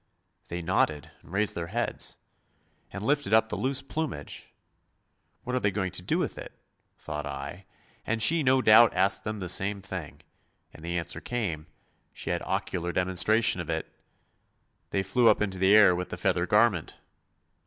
They 0.47 0.63
nodded 0.63 1.11
and 1.21 1.31
raised 1.31 1.53
their 1.53 1.67
heads, 1.67 2.17
and 2.89 3.03
lifted 3.05 3.35
up 3.35 3.49
the 3.49 3.55
loose 3.55 3.83
plumage. 3.83 4.51
What 5.43 5.55
are 5.55 5.59
they 5.59 5.69
going 5.69 5.91
to 5.91 6.01
do 6.01 6.17
with 6.17 6.39
it, 6.39 6.53
thought 6.97 7.27
I, 7.27 7.67
and 8.03 8.19
she 8.19 8.41
no 8.41 8.63
doubt 8.63 8.95
asked 8.95 9.23
them 9.23 9.37
the 9.37 9.47
same 9.47 9.79
thing; 9.79 10.21
and 10.73 10.83
the 10.83 10.97
answer 10.97 11.21
came, 11.21 11.67
she 12.13 12.31
had 12.31 12.41
ocular 12.47 12.91
demonstration 12.91 13.61
of 13.61 13.69
it: 13.69 13.93
they 14.89 15.03
flew 15.03 15.27
up 15.29 15.39
into 15.39 15.59
the 15.59 15.75
air 15.75 15.95
with 15.95 16.09
the 16.09 16.17
feather 16.17 16.47
garment! 16.47 16.99